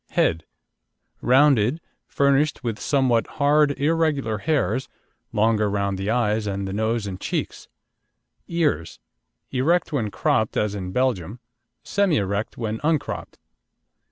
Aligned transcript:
HEAD 0.13 0.45
Rounded, 1.21 1.79
furnished 2.07 2.63
with 2.63 2.79
somewhat 2.79 3.27
hard, 3.37 3.79
irregular 3.79 4.39
hairs, 4.39 4.89
longer 5.31 5.69
round 5.69 5.99
the 5.99 6.09
eyes, 6.09 6.47
on 6.47 6.65
the 6.65 6.73
nose 6.73 7.05
and 7.05 7.21
cheeks. 7.21 7.67
EARS 8.49 8.97
Erect 9.51 9.93
when 9.93 10.09
cropped 10.09 10.57
as 10.57 10.73
in 10.73 10.91
Belgium, 10.91 11.39
semi 11.83 12.17
erect 12.17 12.57
when 12.57 12.79
uncropped. 12.83 13.37